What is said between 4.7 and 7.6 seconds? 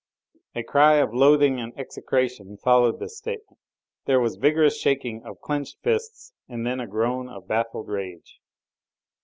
shaking of clenched fists and then a groan of